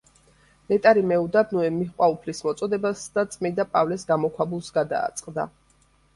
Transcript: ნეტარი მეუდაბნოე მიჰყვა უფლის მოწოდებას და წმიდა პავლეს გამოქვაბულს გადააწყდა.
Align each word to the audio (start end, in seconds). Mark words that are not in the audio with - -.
ნეტარი 0.71 1.03
მეუდაბნოე 1.11 1.69
მიჰყვა 1.75 2.07
უფლის 2.13 2.41
მოწოდებას 2.47 3.05
და 3.19 3.27
წმიდა 3.35 3.67
პავლეს 3.77 4.09
გამოქვაბულს 4.15 4.75
გადააწყდა. 4.81 5.49